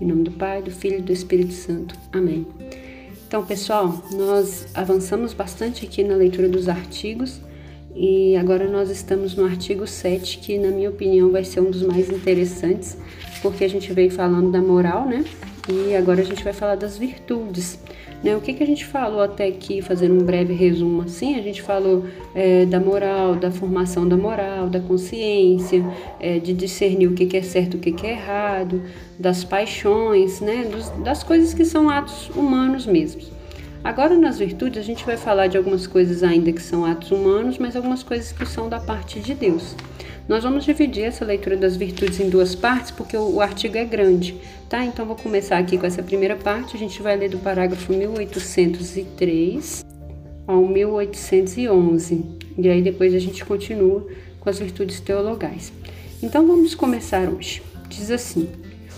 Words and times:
Em 0.00 0.06
nome 0.06 0.24
do 0.24 0.30
Pai, 0.30 0.62
do 0.62 0.70
Filho 0.70 0.98
e 0.98 1.02
do 1.02 1.12
Espírito 1.12 1.52
Santo. 1.52 1.94
Amém. 2.12 2.46
Então, 3.26 3.44
pessoal, 3.44 4.02
nós 4.12 4.68
avançamos 4.74 5.32
bastante 5.32 5.84
aqui 5.86 6.04
na 6.04 6.14
leitura 6.14 6.48
dos 6.48 6.68
artigos 6.68 7.40
e 7.94 8.36
agora 8.36 8.68
nós 8.68 8.90
estamos 8.90 9.34
no 9.34 9.44
artigo 9.44 9.86
7, 9.86 10.38
que 10.38 10.58
na 10.58 10.68
minha 10.68 10.90
opinião 10.90 11.32
vai 11.32 11.44
ser 11.44 11.60
um 11.60 11.70
dos 11.70 11.82
mais 11.82 12.10
interessantes, 12.10 12.96
porque 13.40 13.64
a 13.64 13.68
gente 13.68 13.90
veio 13.92 14.10
falando 14.10 14.50
da 14.50 14.60
moral, 14.60 15.08
né? 15.08 15.24
E 15.68 15.96
agora 15.96 16.20
a 16.20 16.24
gente 16.24 16.44
vai 16.44 16.52
falar 16.52 16.76
das 16.76 16.96
virtudes. 16.96 17.78
Né? 18.22 18.36
O 18.36 18.40
que, 18.40 18.52
que 18.52 18.62
a 18.62 18.66
gente 18.66 18.84
falou 18.84 19.20
até 19.20 19.46
aqui, 19.46 19.82
fazendo 19.82 20.14
um 20.14 20.24
breve 20.24 20.54
resumo 20.54 21.02
assim? 21.02 21.36
A 21.36 21.42
gente 21.42 21.60
falou 21.60 22.04
é, 22.34 22.64
da 22.64 22.78
moral, 22.78 23.34
da 23.34 23.50
formação 23.50 24.08
da 24.08 24.16
moral, 24.16 24.68
da 24.68 24.80
consciência, 24.80 25.84
é, 26.20 26.38
de 26.38 26.52
discernir 26.52 27.08
o 27.08 27.14
que, 27.14 27.26
que 27.26 27.36
é 27.36 27.42
certo 27.42 27.74
o 27.74 27.78
que, 27.78 27.92
que 27.92 28.06
é 28.06 28.12
errado, 28.12 28.82
das 29.18 29.44
paixões, 29.44 30.40
né? 30.40 30.64
Dos, 30.70 30.88
das 31.02 31.22
coisas 31.22 31.52
que 31.52 31.64
são 31.64 31.90
atos 31.90 32.30
humanos 32.30 32.86
mesmos. 32.86 33.30
Agora, 33.82 34.16
nas 34.16 34.38
virtudes, 34.38 34.78
a 34.78 34.82
gente 34.82 35.04
vai 35.04 35.16
falar 35.16 35.46
de 35.46 35.56
algumas 35.56 35.86
coisas 35.86 36.22
ainda 36.22 36.52
que 36.52 36.62
são 36.62 36.84
atos 36.84 37.10
humanos, 37.10 37.58
mas 37.58 37.76
algumas 37.76 38.02
coisas 38.02 38.32
que 38.32 38.46
são 38.46 38.68
da 38.68 38.80
parte 38.80 39.20
de 39.20 39.34
Deus. 39.34 39.76
Nós 40.28 40.42
vamos 40.42 40.64
dividir 40.64 41.04
essa 41.04 41.24
leitura 41.24 41.56
das 41.56 41.76
virtudes 41.76 42.18
em 42.18 42.28
duas 42.28 42.54
partes, 42.54 42.90
porque 42.90 43.16
o, 43.16 43.36
o 43.36 43.40
artigo 43.40 43.76
é 43.76 43.84
grande, 43.84 44.34
tá? 44.68 44.84
Então, 44.84 45.06
vou 45.06 45.14
começar 45.14 45.56
aqui 45.56 45.78
com 45.78 45.86
essa 45.86 46.02
primeira 46.02 46.34
parte. 46.34 46.76
A 46.76 46.78
gente 46.78 47.00
vai 47.00 47.16
ler 47.16 47.30
do 47.30 47.38
parágrafo 47.38 47.92
1803 47.92 49.84
ao 50.44 50.66
1811. 50.66 52.24
E 52.58 52.68
aí, 52.68 52.82
depois, 52.82 53.14
a 53.14 53.20
gente 53.20 53.44
continua 53.44 54.04
com 54.40 54.50
as 54.50 54.58
virtudes 54.58 54.98
teologais. 54.98 55.72
Então, 56.20 56.44
vamos 56.44 56.74
começar 56.74 57.28
hoje. 57.28 57.62
Diz 57.88 58.10
assim: 58.10 58.48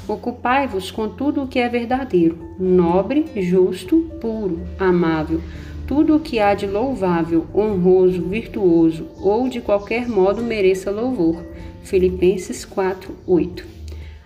Ocupai-vos 0.08 0.90
com 0.90 1.10
tudo 1.10 1.42
o 1.42 1.46
que 1.46 1.58
é 1.58 1.68
verdadeiro, 1.68 2.38
nobre, 2.58 3.26
justo, 3.36 4.10
puro, 4.18 4.62
amável 4.78 5.42
tudo 5.88 6.16
o 6.16 6.20
que 6.20 6.38
há 6.38 6.52
de 6.52 6.66
louvável, 6.66 7.46
honroso, 7.54 8.22
virtuoso 8.22 9.08
ou 9.22 9.48
de 9.48 9.58
qualquer 9.62 10.06
modo 10.06 10.42
mereça 10.42 10.90
louvor. 10.90 11.42
Filipenses 11.82 12.62
4, 12.66 13.16
8. 13.26 13.64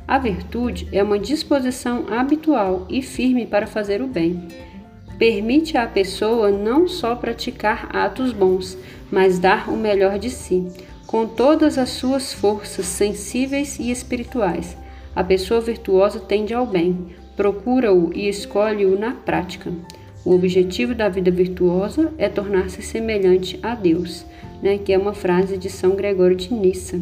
A 0.06 0.18
virtude 0.18 0.88
é 0.90 1.00
uma 1.00 1.20
disposição 1.20 2.06
habitual 2.10 2.84
e 2.90 3.00
firme 3.00 3.46
para 3.46 3.68
fazer 3.68 4.02
o 4.02 4.08
bem. 4.08 4.48
Permite 5.16 5.78
à 5.78 5.86
pessoa 5.86 6.50
não 6.50 6.88
só 6.88 7.14
praticar 7.14 7.88
atos 7.94 8.32
bons, 8.32 8.76
mas 9.08 9.38
dar 9.38 9.70
o 9.70 9.76
melhor 9.76 10.18
de 10.18 10.30
si, 10.30 10.66
com 11.06 11.28
todas 11.28 11.78
as 11.78 11.90
suas 11.90 12.32
forças 12.32 12.86
sensíveis 12.86 13.78
e 13.78 13.92
espirituais. 13.92 14.76
A 15.14 15.22
pessoa 15.22 15.60
virtuosa 15.60 16.18
tende 16.18 16.52
ao 16.52 16.66
bem, 16.66 17.14
procura-o 17.36 18.10
e 18.12 18.28
escolhe-o 18.28 18.98
na 18.98 19.12
prática. 19.12 19.70
O 20.24 20.34
objetivo 20.34 20.94
da 20.94 21.08
vida 21.08 21.30
virtuosa 21.30 22.12
é 22.16 22.28
tornar-se 22.28 22.80
semelhante 22.80 23.58
a 23.62 23.74
Deus, 23.74 24.24
né? 24.62 24.78
Que 24.78 24.92
é 24.92 24.98
uma 24.98 25.12
frase 25.12 25.58
de 25.58 25.68
São 25.68 25.96
Gregório 25.96 26.36
de 26.36 26.52
Nissa. 26.54 27.00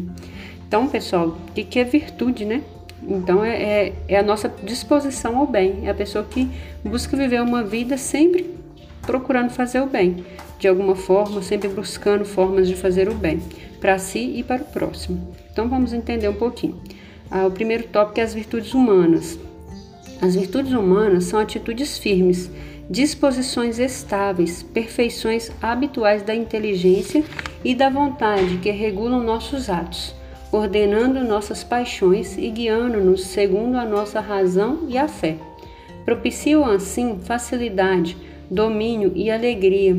Então, 0.67 0.87
pessoal, 0.87 1.37
o 1.49 1.51
que, 1.53 1.77
é 1.79 1.83
virtude, 1.83 2.45
né? 2.45 2.63
Então, 3.03 3.43
é, 3.43 3.61
é, 3.61 3.93
é 4.07 4.17
a 4.17 4.23
nossa 4.23 4.51
disposição 4.63 5.37
ao 5.37 5.45
bem. 5.45 5.81
É 5.83 5.91
a 5.91 5.93
pessoa 5.93 6.23
que 6.23 6.49
busca 6.83 7.15
viver 7.15 7.41
uma 7.41 7.63
vida 7.63 7.95
sempre 7.95 8.55
procurando 9.03 9.49
fazer 9.49 9.81
o 9.81 9.87
bem, 9.87 10.23
de 10.57 10.67
alguma 10.67 10.95
forma, 10.95 11.41
sempre 11.41 11.67
buscando 11.67 12.25
formas 12.25 12.67
de 12.67 12.75
fazer 12.75 13.09
o 13.09 13.15
bem, 13.15 13.39
para 13.79 13.97
si 13.99 14.33
e 14.37 14.43
para 14.43 14.61
o 14.61 14.65
próximo. 14.65 15.35
Então, 15.51 15.69
vamos 15.69 15.93
entender 15.93 16.27
um 16.27 16.33
pouquinho. 16.33 16.79
Ah, 17.29 17.45
o 17.45 17.51
primeiro 17.51 17.83
tópico 17.83 18.19
é 18.19 18.23
as 18.23 18.33
virtudes 18.33 18.73
humanas. 18.73 19.37
As 20.21 20.35
virtudes 20.35 20.71
humanas 20.71 21.25
são 21.25 21.39
atitudes 21.39 21.97
firmes 21.97 22.49
disposições 22.91 23.79
estáveis, 23.79 24.61
perfeições 24.61 25.49
habituais 25.61 26.23
da 26.23 26.35
inteligência 26.35 27.23
e 27.63 27.73
da 27.73 27.89
vontade 27.89 28.57
que 28.57 28.69
regulam 28.69 29.23
nossos 29.23 29.69
atos, 29.69 30.13
ordenando 30.51 31.23
nossas 31.23 31.63
paixões 31.63 32.37
e 32.37 32.49
guiando-nos 32.49 33.23
segundo 33.27 33.77
a 33.77 33.85
nossa 33.85 34.19
razão 34.19 34.87
e 34.89 34.97
a 34.97 35.07
fé. 35.07 35.37
Propiciam 36.03 36.65
assim 36.65 37.17
facilidade, 37.19 38.17
domínio 38.49 39.13
e 39.15 39.31
alegria 39.31 39.95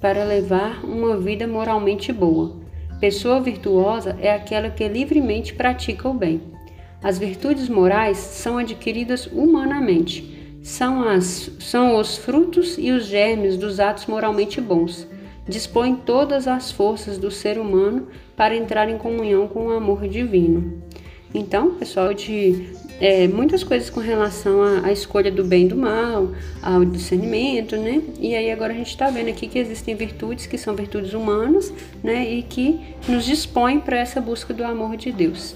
para 0.00 0.24
levar 0.24 0.82
uma 0.84 1.18
vida 1.18 1.46
moralmente 1.46 2.12
boa. 2.14 2.56
Pessoa 2.98 3.40
virtuosa 3.40 4.16
é 4.22 4.32
aquela 4.32 4.70
que 4.70 4.88
livremente 4.88 5.52
pratica 5.52 6.08
o 6.08 6.14
bem. 6.14 6.40
As 7.02 7.18
virtudes 7.18 7.68
morais 7.68 8.18
são 8.18 8.58
adquiridas 8.58 9.26
humanamente. 9.26 10.36
São, 10.62 11.08
as, 11.08 11.50
são 11.60 11.96
os 11.96 12.18
frutos 12.18 12.76
e 12.76 12.90
os 12.90 13.06
germes 13.06 13.56
dos 13.56 13.78
atos 13.78 14.06
moralmente 14.06 14.60
bons. 14.60 15.06
Dispõem 15.46 15.94
todas 15.94 16.48
as 16.48 16.72
forças 16.72 17.16
do 17.16 17.30
ser 17.30 17.58
humano 17.58 18.08
para 18.36 18.56
entrar 18.56 18.88
em 18.88 18.98
comunhão 18.98 19.46
com 19.46 19.66
o 19.66 19.70
amor 19.70 20.08
divino. 20.08 20.82
Então, 21.32 21.74
pessoal, 21.74 22.12
de 22.12 22.70
é, 23.00 23.28
muitas 23.28 23.62
coisas 23.62 23.88
com 23.88 24.00
relação 24.00 24.62
à, 24.62 24.86
à, 24.86 24.92
escolha 24.92 25.30
do 25.30 25.44
bem 25.44 25.66
e 25.66 25.68
do 25.68 25.76
mal, 25.76 26.32
ao 26.60 26.84
discernimento, 26.84 27.76
né? 27.76 28.02
E 28.18 28.34
aí 28.34 28.50
agora 28.50 28.72
a 28.72 28.76
gente 28.76 28.88
está 28.88 29.08
vendo 29.08 29.28
aqui 29.28 29.46
que 29.46 29.58
existem 29.58 29.94
virtudes 29.94 30.46
que 30.46 30.58
são 30.58 30.74
virtudes 30.74 31.12
humanas, 31.12 31.72
né? 32.02 32.28
E 32.28 32.42
que 32.42 32.80
nos 33.08 33.24
dispõem 33.24 33.78
para 33.78 33.98
essa 33.98 34.20
busca 34.20 34.52
do 34.52 34.64
amor 34.64 34.96
de 34.96 35.12
Deus. 35.12 35.54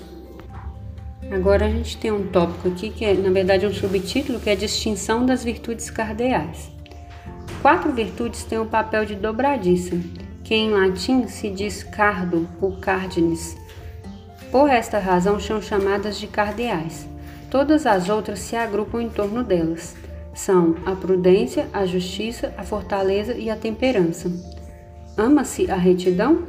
Agora 1.32 1.65
a 1.65 1.69
gente 1.70 1.97
tem 1.97 2.12
um 2.12 2.26
tópico 2.26 2.69
aqui 2.69 2.91
que 2.91 3.06
é, 3.06 3.15
na 3.15 3.31
verdade, 3.31 3.65
um 3.65 3.72
subtítulo 3.72 4.38
que 4.38 4.50
é 4.50 4.53
a 4.53 4.56
distinção 4.56 5.25
das 5.25 5.43
virtudes 5.43 5.88
cardeais. 5.88 6.70
Quatro 7.62 7.91
virtudes 7.91 8.44
têm 8.44 8.59
o 8.59 8.66
papel 8.66 9.06
de 9.06 9.15
dobradiça, 9.15 9.98
que 10.44 10.54
em 10.54 10.70
latim 10.70 11.26
se 11.26 11.48
diz 11.48 11.82
cardo 11.82 12.47
ou 12.60 12.72
cardines. 12.76 13.56
Por 14.50 14.69
esta 14.69 14.98
razão 14.98 15.41
são 15.41 15.62
chamadas 15.62 16.19
de 16.19 16.26
cardeais. 16.26 17.09
Todas 17.50 17.87
as 17.87 18.10
outras 18.10 18.38
se 18.38 18.54
agrupam 18.54 19.00
em 19.00 19.09
torno 19.09 19.43
delas. 19.43 19.97
São 20.34 20.76
a 20.84 20.94
prudência, 20.94 21.66
a 21.72 21.87
justiça, 21.87 22.53
a 22.59 22.62
fortaleza 22.62 23.32
e 23.32 23.49
a 23.49 23.56
temperança. 23.56 24.31
Ama-se 25.16 25.70
a 25.70 25.76
retidão? 25.76 26.43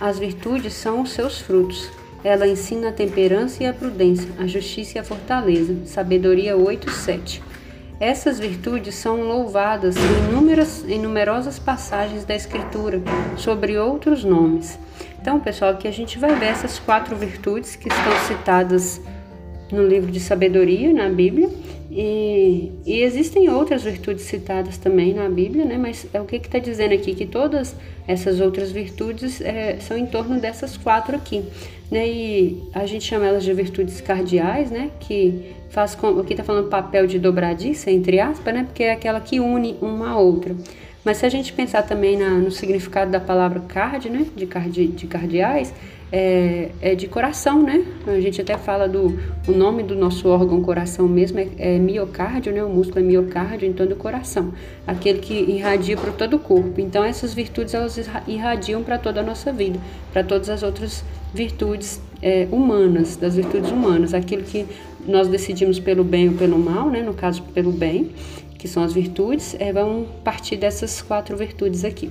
As 0.00 0.18
virtudes 0.18 0.72
são 0.72 1.02
os 1.02 1.10
seus 1.10 1.40
frutos. 1.40 1.90
Ela 2.22 2.46
ensina 2.46 2.90
a 2.90 2.92
temperança 2.92 3.62
e 3.62 3.66
a 3.66 3.72
prudência, 3.72 4.28
a 4.38 4.46
justiça 4.46 4.98
e 4.98 5.00
a 5.00 5.04
fortaleza. 5.04 5.74
Sabedoria 5.86 6.56
8, 6.56 6.90
7. 6.90 7.42
Essas 7.98 8.38
virtudes 8.38 8.94
são 8.94 9.22
louvadas 9.22 9.96
em, 9.96 10.28
inúmeras, 10.30 10.84
em 10.88 10.98
numerosas 10.98 11.58
passagens 11.58 12.24
da 12.24 12.34
Escritura 12.34 13.00
sobre 13.36 13.76
outros 13.78 14.24
nomes. 14.24 14.78
Então, 15.20 15.38
pessoal, 15.38 15.72
aqui 15.72 15.86
a 15.86 15.92
gente 15.92 16.18
vai 16.18 16.34
ver 16.34 16.46
essas 16.46 16.78
quatro 16.78 17.14
virtudes 17.14 17.76
que 17.76 17.88
estão 17.88 18.12
citadas 18.26 19.00
no 19.70 19.86
livro 19.86 20.10
de 20.10 20.18
sabedoria, 20.18 20.92
na 20.92 21.10
Bíblia, 21.10 21.50
e, 21.90 22.70
e, 22.86 23.02
existem 23.02 23.50
outras 23.50 23.82
virtudes 23.82 24.22
citadas 24.22 24.78
também 24.78 25.12
na 25.12 25.28
Bíblia, 25.28 25.64
né? 25.64 25.76
Mas 25.76 26.06
é 26.14 26.20
o 26.20 26.24
que 26.24 26.36
está 26.36 26.60
dizendo 26.60 26.94
aqui 26.94 27.14
que 27.14 27.26
todas 27.26 27.74
essas 28.06 28.40
outras 28.40 28.70
virtudes 28.70 29.40
é, 29.40 29.76
são 29.80 29.98
em 29.98 30.06
torno 30.06 30.38
dessas 30.38 30.76
quatro 30.76 31.16
aqui, 31.16 31.42
né? 31.90 32.06
E 32.08 32.62
a 32.72 32.86
gente 32.86 33.04
chama 33.04 33.26
elas 33.26 33.42
de 33.42 33.52
virtudes 33.52 34.00
cardeais, 34.00 34.70
né? 34.70 34.92
Que 35.00 35.52
faz 35.70 35.96
com, 35.96 36.20
aqui 36.20 36.32
está 36.32 36.44
falando 36.44 36.68
papel 36.68 37.08
de 37.08 37.18
dobradiça 37.18 37.90
entre 37.90 38.20
aspas, 38.20 38.54
né? 38.54 38.64
Porque 38.64 38.84
é 38.84 38.92
aquela 38.92 39.20
que 39.20 39.40
une 39.40 39.76
uma 39.82 40.10
a 40.10 40.18
outra. 40.18 40.54
Mas 41.04 41.16
se 41.16 41.26
a 41.26 41.28
gente 41.28 41.52
pensar 41.52 41.82
também 41.82 42.16
na, 42.16 42.30
no 42.30 42.52
significado 42.52 43.10
da 43.10 43.18
palavra 43.18 43.60
card, 43.60 44.10
né, 44.10 44.26
de, 44.36 44.46
cardi, 44.46 44.86
de 44.86 45.06
cardeais, 45.06 45.72
é, 46.12 46.70
é, 46.80 46.94
de 46.94 47.06
coração, 47.06 47.62
né? 47.62 47.84
A 48.06 48.20
gente 48.20 48.40
até 48.40 48.56
fala 48.58 48.88
do 48.88 49.18
o 49.46 49.52
nome 49.52 49.82
do 49.82 49.94
nosso 49.94 50.28
órgão 50.28 50.60
coração 50.60 51.06
mesmo 51.06 51.38
é, 51.38 51.48
é 51.58 51.78
miocárdio, 51.78 52.52
né? 52.52 52.62
O 52.64 52.68
músculo 52.68 53.00
é 53.00 53.02
miocárdio, 53.02 53.68
então 53.68 53.86
do 53.86 53.94
coração, 53.94 54.52
aquele 54.86 55.20
que 55.20 55.34
irradia 55.34 55.96
para 55.96 56.10
todo 56.10 56.34
o 56.34 56.38
corpo. 56.38 56.80
Então 56.80 57.04
essas 57.04 57.32
virtudes 57.32 57.74
elas 57.74 57.98
irradiam 58.26 58.82
para 58.82 58.98
toda 58.98 59.20
a 59.20 59.22
nossa 59.22 59.52
vida, 59.52 59.78
para 60.12 60.24
todas 60.24 60.48
as 60.48 60.62
outras 60.62 61.04
virtudes 61.32 62.00
é, 62.20 62.48
humanas, 62.50 63.16
das 63.16 63.36
virtudes 63.36 63.70
humanas, 63.70 64.12
aquilo 64.12 64.42
que 64.42 64.66
nós 65.06 65.28
decidimos 65.28 65.78
pelo 65.78 66.02
bem 66.02 66.28
ou 66.28 66.34
pelo 66.34 66.58
mal, 66.58 66.90
né? 66.90 67.02
No 67.02 67.14
caso 67.14 67.42
pelo 67.54 67.70
bem, 67.70 68.10
que 68.58 68.66
são 68.66 68.82
as 68.82 68.92
virtudes, 68.92 69.56
é, 69.58 69.72
vão 69.72 70.06
partir 70.24 70.56
dessas 70.56 71.00
quatro 71.00 71.36
virtudes 71.36 71.84
aqui. 71.84 72.10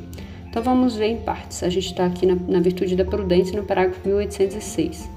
Então 0.49 0.63
vamos 0.63 0.95
ver 0.95 1.07
em 1.07 1.17
partes. 1.17 1.61
A 1.61 1.69
gente 1.69 1.87
está 1.87 2.05
aqui 2.05 2.25
na, 2.25 2.35
na 2.35 2.59
virtude 2.59 2.95
da 2.95 3.05
prudência, 3.05 3.55
no 3.55 3.65
parágrafo 3.65 4.07
1806. 4.07 5.07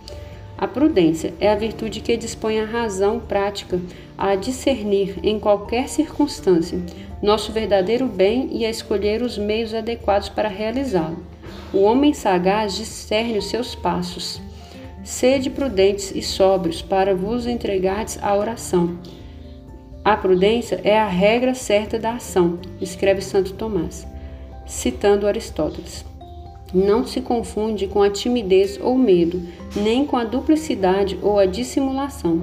A 0.58 0.68
prudência 0.68 1.32
é 1.40 1.50
a 1.50 1.56
virtude 1.56 2.00
que 2.00 2.16
dispõe 2.16 2.60
a 2.60 2.64
razão 2.64 3.18
prática 3.18 3.80
a 4.16 4.36
discernir 4.36 5.18
em 5.22 5.40
qualquer 5.40 5.88
circunstância 5.88 6.78
nosso 7.20 7.52
verdadeiro 7.52 8.06
bem 8.06 8.48
e 8.52 8.66
a 8.66 8.70
escolher 8.70 9.22
os 9.22 9.38
meios 9.38 9.72
adequados 9.72 10.28
para 10.28 10.48
realizá-lo. 10.48 11.24
O 11.72 11.78
homem 11.78 12.12
sagaz 12.12 12.74
discerne 12.74 13.38
os 13.38 13.46
seus 13.46 13.74
passos. 13.74 14.40
Sede 15.04 15.48
prudentes 15.48 16.12
e 16.14 16.20
sóbrios 16.20 16.82
para 16.82 17.14
vos 17.14 17.46
entregardes 17.46 18.18
à 18.22 18.36
oração. 18.36 18.98
A 20.04 20.16
prudência 20.16 20.80
é 20.84 20.98
a 20.98 21.06
regra 21.06 21.54
certa 21.54 21.98
da 21.98 22.14
ação, 22.14 22.58
escreve 22.80 23.20
Santo 23.20 23.52
Tomás 23.54 24.11
citando 24.66 25.26
Aristóteles. 25.26 26.04
Não 26.74 27.06
se 27.06 27.20
confunde 27.20 27.86
com 27.86 28.02
a 28.02 28.08
timidez 28.08 28.78
ou 28.82 28.96
medo, 28.96 29.42
nem 29.76 30.06
com 30.06 30.16
a 30.16 30.24
duplicidade 30.24 31.18
ou 31.20 31.38
a 31.38 31.44
dissimulação. 31.44 32.42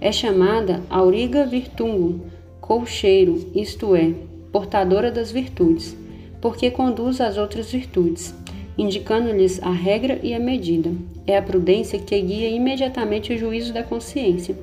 É 0.00 0.10
chamada 0.10 0.82
auriga 0.90 1.46
virtungum, 1.46 2.20
colcheiro, 2.60 3.50
isto 3.54 3.94
é, 3.94 4.12
portadora 4.52 5.10
das 5.10 5.30
virtudes, 5.30 5.96
porque 6.40 6.70
conduz 6.70 7.20
às 7.20 7.36
outras 7.36 7.70
virtudes, 7.70 8.34
indicando-lhes 8.76 9.62
a 9.62 9.70
regra 9.70 10.18
e 10.22 10.34
a 10.34 10.40
medida. 10.40 10.90
É 11.26 11.36
a 11.36 11.42
prudência 11.42 11.98
que 11.98 12.20
guia 12.20 12.48
imediatamente 12.48 13.32
o 13.32 13.38
juízo 13.38 13.72
da 13.72 13.82
consciência. 13.82 14.56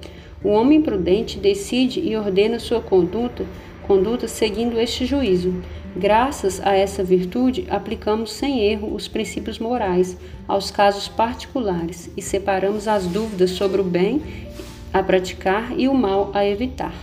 O 0.44 0.50
homem 0.50 0.82
prudente 0.82 1.40
decide 1.40 2.00
e 2.00 2.16
ordena 2.16 2.60
sua 2.60 2.82
conduta, 2.82 3.46
conduta 3.86 4.28
seguindo 4.28 4.80
este 4.80 5.06
juízo, 5.06 5.54
Graças 5.98 6.60
a 6.62 6.76
essa 6.76 7.02
virtude, 7.02 7.66
aplicamos 7.70 8.34
sem 8.34 8.60
erro 8.66 8.94
os 8.94 9.08
princípios 9.08 9.60
morais 9.60 10.18
aos 10.46 10.70
casos 10.70 11.08
particulares 11.08 12.12
e 12.18 12.22
separamos 12.22 12.86
as 12.86 13.08
dúvidas 13.08 13.52
sobre 13.52 13.80
o 13.80 13.84
bem 13.84 14.22
a 14.92 15.02
praticar 15.02 15.74
e 15.78 15.88
o 15.88 15.94
mal 15.94 16.32
a 16.34 16.46
evitar. 16.46 16.94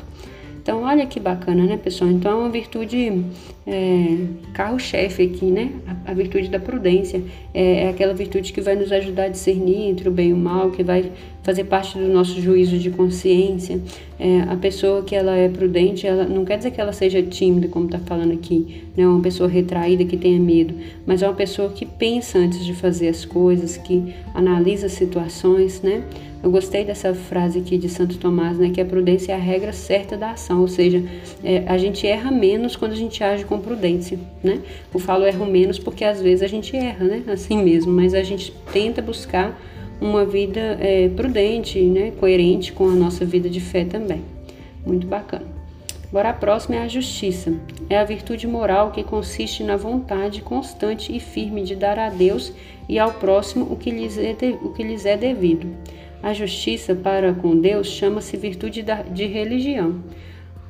Então, 0.63 0.83
olha 0.83 1.07
que 1.07 1.19
bacana, 1.19 1.65
né, 1.65 1.79
pessoal? 1.79 2.11
Então, 2.11 2.33
é 2.33 2.35
uma 2.35 2.51
virtude 2.51 3.25
é, 3.67 4.19
carro-chefe 4.53 5.23
aqui, 5.23 5.47
né? 5.47 5.73
A, 5.87 6.11
a, 6.11 6.15
virtude 6.15 6.49
da 6.49 6.61
prudência 6.61 7.25
é, 7.55 7.85
é, 7.85 7.89
aquela 7.89 8.13
virtude 8.13 8.53
que 8.53 8.61
vai 8.61 8.77
nos 8.77 8.93
ajudar 8.93 9.25
a 9.25 9.29
discernir 9.29 9.89
entre 9.89 10.07
o 10.09 10.13
bem 10.13 10.29
e 10.29 10.33
o 10.35 10.37
mal, 10.37 10.71
que 10.71 10.83
vai 10.85 11.11
fazer 11.43 11.65
parte 11.65 11.99
do 11.99 12.09
nosso 12.09 12.41
juízo 12.41 12.79
de 12.79 12.91
consciência. 12.91 13.81
É, 14.19 14.43
a 14.43 14.57
pessoa 14.57 15.03
que 15.03 15.15
ela 15.15 15.37
é 15.37 15.49
prudente, 15.49 16.07
ela 16.07 16.25
não 16.25 16.45
quer 16.45 16.57
dizer 16.57 16.71
que 16.71 16.81
ela 16.81 16.93
seja 16.93 17.23
tímida, 17.23 17.69
como 17.69 17.87
está 17.87 17.99
falando 17.99 18.33
aqui, 18.33 18.85
né? 18.97 19.07
Uma 19.07 19.21
pessoa 19.21 19.49
retraída 19.49 20.05
que 20.05 20.17
tenha 20.17 20.39
medo, 20.39 20.75
mas 21.05 21.23
é 21.23 21.29
uma 21.29 21.35
pessoa 21.35 21.71
que 21.71 21.85
pensa 21.85 22.39
antes 22.39 22.65
de 22.65 22.73
fazer 22.73 23.09
as 23.09 23.25
coisas, 23.25 23.77
que 23.77 24.15
analisa 24.35 24.89
situações, 24.89 25.83
né? 25.83 26.05
Eu 26.43 26.51
gostei 26.51 26.85
dessa 26.85 27.15
frase 27.15 27.61
aqui 27.61 27.79
de 27.79 27.89
Santo 27.89 28.19
Tomás, 28.19 28.59
né, 28.59 28.71
que 28.71 28.81
a 28.81 28.85
prudência 28.85 29.31
é 29.31 29.35
a 29.37 29.39
regra 29.39 29.73
certa 29.73 30.17
da 30.17 30.33
ação, 30.33 30.61
ou 30.61 30.67
seja, 30.67 31.01
é, 31.45 31.63
a 31.69 31.79
gente 31.79 32.05
erra 32.05 32.33
menos 32.33 32.75
quando 32.75 32.93
a 32.93 32.97
gente 32.97 33.23
age 33.23 33.45
com 33.45 33.61
prudência, 33.61 34.19
né? 34.43 34.59
Eu 34.93 34.99
falo 34.99 35.25
erro 35.25 35.47
menos 35.47 35.79
porque 35.79 36.05
às 36.05 36.21
vezes 36.21 36.43
a 36.43 36.49
gente 36.49 36.77
erra, 36.77 37.05
né, 37.05 37.23
assim 37.29 37.63
mesmo, 37.63 37.93
mas 37.93 38.13
a 38.13 38.25
gente 38.25 38.53
tenta 38.73 39.01
buscar 39.01 39.57
uma 40.03 40.25
vida 40.25 40.77
é, 40.81 41.09
prudente, 41.09 41.81
né, 41.81 42.13
coerente 42.19 42.73
com 42.73 42.89
a 42.89 42.95
nossa 42.95 43.25
vida 43.25 43.49
de 43.49 43.61
fé 43.61 43.85
também. 43.85 44.23
Muito 44.85 45.07
bacana. 45.07 45.47
Agora 46.09 46.31
a 46.31 46.35
próxima 46.35 46.77
é 46.77 46.83
a 46.83 46.89
justiça. 46.89 47.55
É 47.89 47.97
a 47.97 48.05
virtude 48.05 48.47
moral 48.47 48.91
que 48.91 49.03
consiste 49.03 49.63
na 49.63 49.77
vontade 49.77 50.43
constante 50.43 51.15
e 51.15 51.21
firme 51.21 51.63
de 51.63 51.77
dar 51.77 51.99
a 51.99 52.11
Deus 52.11 52.53
e 52.89 52.99
ao 52.99 53.13
próximo 53.13 53.67
o 53.71 53.77
que 53.77 53.91
lhes 53.91 54.19
é, 54.19 54.33
de, 54.33 54.51
o 54.63 54.73
que 54.73 54.83
lhes 54.83 55.07
é 55.07 55.17
devido. 55.17 55.69
A 56.23 56.33
justiça 56.35 56.95
para 56.95 57.33
com 57.33 57.57
Deus 57.57 57.87
chama-se 57.87 58.37
virtude 58.37 58.85
de 59.13 59.27
religião. 59.27 60.03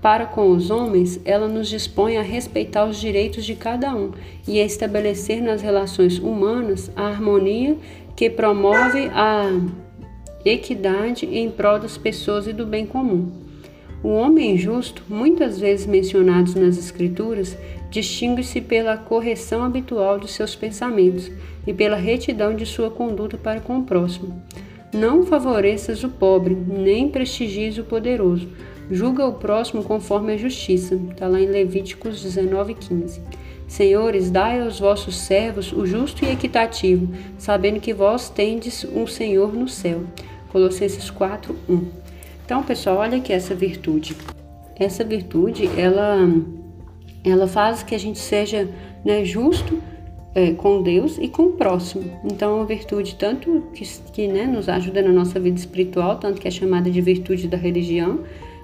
Para 0.02 0.26
com 0.26 0.50
os 0.50 0.68
homens, 0.68 1.20
ela 1.24 1.46
nos 1.46 1.68
dispõe 1.68 2.16
a 2.16 2.22
respeitar 2.22 2.84
os 2.86 3.00
direitos 3.00 3.44
de 3.44 3.54
cada 3.54 3.94
um 3.94 4.10
e 4.48 4.60
a 4.60 4.64
estabelecer 4.64 5.40
nas 5.40 5.62
relações 5.62 6.18
humanas 6.18 6.90
a 6.96 7.06
harmonia 7.06 7.76
que 8.16 8.28
promove 8.30 9.10
a 9.14 9.50
equidade 10.44 11.26
em 11.26 11.50
prol 11.50 11.78
das 11.78 11.96
pessoas 11.96 12.46
e 12.46 12.52
do 12.52 12.66
bem 12.66 12.86
comum. 12.86 13.30
O 14.02 14.08
homem 14.08 14.58
justo, 14.58 15.04
muitas 15.08 15.60
vezes 15.60 15.86
mencionado 15.86 16.58
nas 16.58 16.76
Escrituras, 16.76 17.56
distingue-se 17.88 18.60
pela 18.60 18.96
correção 18.96 19.62
habitual 19.62 20.18
dos 20.18 20.32
seus 20.32 20.56
pensamentos 20.56 21.30
e 21.66 21.72
pela 21.72 21.96
retidão 21.96 22.56
de 22.56 22.66
sua 22.66 22.90
conduta 22.90 23.36
para 23.36 23.60
com 23.60 23.78
o 23.78 23.84
próximo. 23.84 24.42
Não 24.92 25.24
favoreças 25.24 26.02
o 26.02 26.08
pobre, 26.08 26.54
nem 26.54 27.08
prestigies 27.08 27.78
o 27.78 27.84
poderoso. 27.84 28.48
Julga 28.90 29.24
o 29.24 29.34
próximo 29.34 29.84
conforme 29.84 30.32
a 30.32 30.36
justiça. 30.36 31.00
Está 31.10 31.28
lá 31.28 31.40
em 31.40 31.46
Levíticos 31.46 32.20
19, 32.22 32.74
15. 32.74 33.20
Senhores, 33.72 34.30
dai 34.30 34.60
aos 34.60 34.78
vossos 34.78 35.16
servos 35.16 35.72
o 35.72 35.86
justo 35.86 36.26
e 36.26 36.30
equitativo, 36.30 37.08
sabendo 37.38 37.80
que 37.80 37.94
vós 37.94 38.28
tendes 38.28 38.84
um 38.84 39.06
Senhor 39.06 39.54
no 39.54 39.66
céu. 39.66 40.02
Colossenses 40.50 41.08
4, 41.08 41.56
1. 41.66 41.86
Então, 42.44 42.62
pessoal, 42.62 42.98
olha 42.98 43.16
aqui 43.16 43.32
essa 43.32 43.54
virtude. 43.54 44.14
Essa 44.78 45.02
virtude, 45.02 45.70
ela, 45.74 46.18
ela 47.24 47.48
faz 47.48 47.82
que 47.82 47.94
a 47.94 47.98
gente 47.98 48.18
seja 48.18 48.68
né, 49.02 49.24
justo 49.24 49.82
é, 50.34 50.52
com 50.52 50.82
Deus 50.82 51.16
e 51.16 51.26
com 51.26 51.44
o 51.44 51.52
próximo. 51.52 52.20
Então, 52.24 52.50
é 52.50 52.54
uma 52.56 52.66
virtude 52.66 53.14
tanto 53.14 53.68
que, 53.72 53.86
que 54.12 54.28
né, 54.28 54.44
nos 54.44 54.68
ajuda 54.68 55.00
na 55.00 55.12
nossa 55.12 55.40
vida 55.40 55.58
espiritual, 55.58 56.16
tanto 56.16 56.38
que 56.38 56.46
é 56.46 56.50
chamada 56.50 56.90
de 56.90 57.00
virtude 57.00 57.48
da 57.48 57.56
religião, 57.56 58.20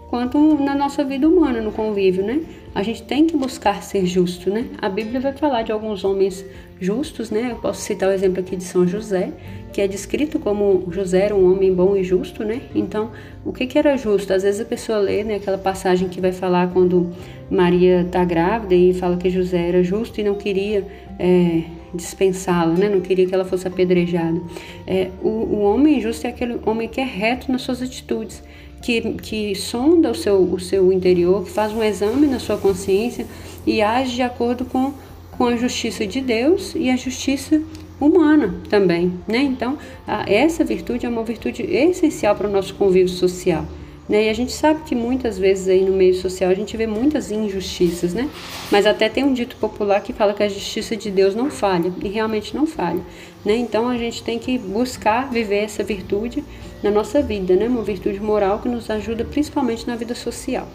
quanto 0.09 0.63
na 0.63 0.75
nossa 0.75 1.03
vida 1.03 1.27
humana, 1.27 1.63
no 1.63 1.73
convívio, 1.73 2.27
né? 2.27 2.43
A 2.79 2.83
gente 2.85 3.03
tem 3.03 3.27
que 3.27 3.37
buscar 3.37 3.83
ser 3.83 4.07
justo, 4.07 4.51
né? 4.51 4.67
A 4.81 4.89
Bíblia 4.89 5.19
vai 5.19 5.33
falar 5.33 5.63
de 5.63 5.73
alguns 5.73 6.05
homens 6.05 6.45
justos, 6.81 7.29
né? 7.29 7.49
Eu 7.51 7.57
posso 7.57 7.81
citar 7.81 8.09
o 8.09 8.13
exemplo 8.13 8.39
aqui 8.39 8.55
de 8.55 8.63
São 8.63 8.87
José, 8.87 9.33
que 9.73 9.81
é 9.81 9.89
descrito 9.89 10.39
como 10.39 10.87
José 10.93 11.25
era 11.25 11.35
um 11.35 11.53
homem 11.53 11.75
bom 11.75 11.97
e 11.97 12.05
justo, 12.05 12.45
né? 12.45 12.61
Então, 12.77 13.11
o 13.45 13.53
que, 13.53 13.67
que 13.67 13.77
era 13.77 13.97
justo? 13.97 14.33
Às 14.33 14.45
vezes 14.45 14.61
a 14.61 14.65
pessoa 14.65 14.99
lê, 14.99 15.25
né, 15.25 15.35
aquela 15.35 15.59
passagem 15.59 16.09
que 16.09 16.21
vai 16.21 16.31
falar 16.31 16.73
quando 16.73 17.13
Maria 17.51 18.03
está 18.03 18.25
grávida 18.25 18.77
e 18.77 18.95
fala 18.95 19.17
que 19.17 19.29
José 19.29 19.71
era 19.71 19.83
justo 19.83 20.21
e 20.21 20.23
não 20.23 20.37
queria 20.37 20.87
é, 21.19 21.65
dispensá-la, 21.93 22.75
né? 22.75 22.89
Não 22.89 23.01
queria 23.01 23.27
que 23.27 23.35
ela 23.35 23.45
fosse 23.45 23.67
apedrejada. 23.67 24.41
É, 24.87 25.11
o, 25.21 25.29
o 25.29 25.61
homem 25.63 26.01
justo 26.01 26.29
é 26.29 26.31
aquele 26.31 26.61
homem 26.65 26.89
que 26.89 27.01
é 27.01 27.05
reto 27.05 27.51
nas 27.51 27.63
suas 27.63 27.83
atitudes 27.83 28.41
que, 28.83 29.01
que 29.15 29.55
sonda 29.55 30.11
o 30.11 30.15
seu, 30.15 30.41
o 30.41 30.61
seu 30.61 30.93
interior, 30.93 31.45
que 31.45 31.51
faz 31.51 31.73
um 31.73 31.83
exame 31.83 32.27
na 32.27 32.39
sua 32.39 32.57
consciência 32.57 33.27
e 33.67 33.83
age 33.83 34.15
de 34.15 34.23
acordo 34.23 34.65
com, 34.65 34.93
com 35.31 35.47
a 35.47 35.57
justiça 35.57 36.07
de 36.07 36.21
Deus 36.21 36.75
e 36.75 36.91
a 36.91 36.97
justiça 36.97 37.63
humana 38.01 38.55
também, 38.69 39.13
né? 39.27 39.39
Então, 39.39 39.77
a, 40.07 40.25
essa 40.31 40.65
virtude 40.65 41.05
é 41.05 41.09
uma 41.09 41.25
virtude 41.25 41.63
essencial 41.63 42.35
para 42.35 42.49
o 42.49 42.51
nosso 42.51 42.75
convívio 42.75 43.09
social. 43.09 43.67
Né? 44.09 44.25
E 44.25 44.29
a 44.31 44.33
gente 44.33 44.53
sabe 44.53 44.81
que 44.85 44.95
muitas 44.95 45.39
vezes 45.39 45.69
aí 45.69 45.83
no 45.85 45.95
meio 45.95 46.15
social 46.15 46.51
a 46.51 46.55
gente 46.55 46.75
vê 46.77 46.87
muitas 46.87 47.31
injustiças, 47.31 48.15
né? 48.15 48.31
Mas 48.71 48.87
até 48.87 49.07
tem 49.09 49.23
um 49.23 49.35
dito 49.35 49.57
popular 49.57 50.01
que 50.01 50.15
fala 50.15 50.33
que 50.33 50.43
a 50.43 50.49
justiça 50.49 50.97
de 50.97 51.11
Deus 51.11 51.35
não 51.35 51.51
falha, 51.51 51.93
e 52.03 52.09
realmente 52.09 52.57
não 52.57 52.67
falha, 52.67 53.03
né? 53.45 53.55
Então 53.57 53.87
a 53.87 53.99
gente 53.99 54.23
tem 54.23 54.39
que 54.39 54.57
buscar 54.57 55.31
viver 55.31 55.65
essa 55.65 55.85
virtude 55.85 56.43
na 56.83 56.91
nossa 56.91 57.23
vida, 57.23 57.55
né? 57.57 57.67
Uma 57.67 57.83
virtude 57.83 58.21
moral 58.21 58.59
que 58.61 58.69
nos 58.69 58.89
ajuda 58.91 59.25
principalmente 59.25 59.87
na 59.87 59.97
vida 59.97 60.15
social. 60.15 60.69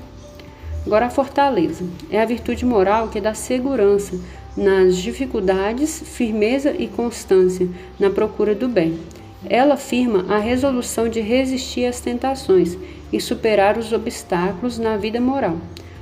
Agora 0.86 1.05
a 1.05 1.10
fortaleza 1.10 1.86
é 2.12 2.22
a 2.22 2.25
virtude 2.25 2.65
moral 2.65 3.07
que 3.07 3.22
dá 3.22 3.33
segurança 3.33 4.19
nas 4.55 4.98
dificuldades, 4.98 6.03
firmeza 6.05 6.75
e 6.77 6.88
constância 6.88 7.67
na 8.00 8.10
procura 8.10 8.53
do 8.53 8.67
bem. 8.67 9.00
Ela 9.50 9.74
afirma 9.74 10.25
a 10.33 10.38
resolução 10.38 11.10
de 11.10 11.19
resistir 11.19 11.86
às 11.86 12.00
tentações 12.00 12.77
e 13.12 13.19
superar 13.19 13.77
os 13.77 13.91
obstáculos 13.91 14.77
na 14.77 14.98
vida 14.98 15.19
moral. 15.19 15.57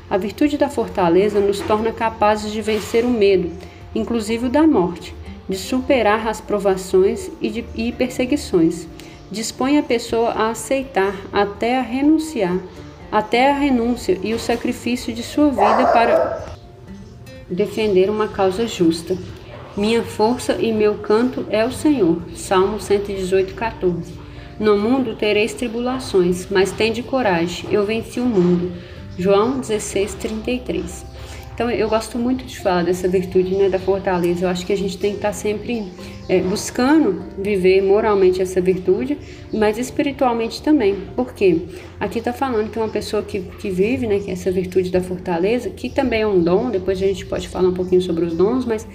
A 0.09 0.17
virtude 0.17 0.57
da 0.57 0.69
fortaleza 0.69 1.39
nos 1.39 1.59
torna 1.59 1.91
capazes 1.91 2.51
de 2.51 2.61
vencer 2.61 3.05
o 3.05 3.09
medo, 3.09 3.51
inclusive 3.95 4.47
o 4.47 4.49
da 4.49 4.67
morte, 4.67 5.15
de 5.47 5.57
superar 5.57 6.27
as 6.27 6.41
provações 6.41 7.31
e, 7.41 7.49
de, 7.49 7.65
e 7.75 7.91
perseguições. 7.91 8.87
Dispõe 9.31 9.77
a 9.77 9.83
pessoa 9.83 10.31
a 10.31 10.49
aceitar 10.49 11.15
até 11.31 11.79
a 11.79 11.81
renunciar, 11.81 12.59
até 13.09 13.49
a 13.49 13.57
renúncia 13.57 14.19
e 14.21 14.33
o 14.33 14.39
sacrifício 14.39 15.13
de 15.13 15.23
sua 15.23 15.49
vida 15.49 15.87
para 15.93 16.57
defender 17.49 18.09
uma 18.09 18.27
causa 18.27 18.67
justa. 18.67 19.17
Minha 19.77 20.03
força 20.03 20.57
e 20.59 20.73
meu 20.73 20.95
canto 20.95 21.45
é 21.49 21.65
o 21.65 21.71
Senhor. 21.71 22.21
Salmo 22.35 22.77
118, 22.77 23.53
14. 23.53 24.13
No 24.59 24.77
mundo 24.77 25.15
tereis 25.15 25.53
tribulações, 25.53 26.47
mas 26.51 26.73
tende 26.73 27.01
coragem, 27.01 27.71
eu 27.71 27.85
venci 27.85 28.19
o 28.19 28.25
mundo. 28.25 28.73
João 29.17 29.59
16, 29.59 30.13
33. 30.15 31.05
Então 31.53 31.69
eu 31.71 31.87
gosto 31.87 32.17
muito 32.17 32.43
de 32.43 32.59
falar 32.59 32.83
dessa 32.83 33.07
virtude 33.07 33.55
né, 33.55 33.69
da 33.69 33.79
fortaleza. 33.79 34.45
Eu 34.45 34.49
acho 34.49 34.65
que 34.65 34.73
a 34.73 34.77
gente 34.77 34.97
tem 34.97 35.11
que 35.11 35.17
estar 35.17 35.33
sempre 35.33 35.91
é, 36.31 36.39
buscando 36.39 37.25
viver 37.37 37.81
moralmente 37.81 38.41
essa 38.41 38.61
virtude, 38.61 39.17
mas 39.53 39.77
espiritualmente 39.77 40.61
também. 40.61 40.95
Por 41.13 41.33
quê? 41.33 41.63
Aqui 41.99 42.19
está 42.19 42.31
falando 42.31 42.71
que 42.71 42.79
uma 42.79 42.87
pessoa 42.87 43.21
que, 43.21 43.41
que 43.59 43.69
vive 43.69 44.07
né, 44.07 44.21
é 44.25 44.31
essa 44.31 44.49
virtude 44.49 44.89
da 44.89 45.01
fortaleza, 45.01 45.69
que 45.69 45.89
também 45.89 46.21
é 46.21 46.27
um 46.27 46.41
dom, 46.41 46.69
depois 46.69 47.03
a 47.03 47.05
gente 47.05 47.25
pode 47.25 47.49
falar 47.49 47.67
um 47.67 47.73
pouquinho 47.73 48.01
sobre 48.01 48.23
os 48.23 48.33
dons, 48.33 48.63
mas 48.63 48.87